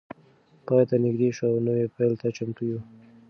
پای 0.65 0.83
ته 0.89 0.95
نږدې 1.05 1.29
شو 1.37 1.45
او 1.53 1.57
نوی 1.67 1.85
پیل 1.95 2.13
ته 2.21 2.27
چمتو 2.35 2.63
یو. 2.71 2.79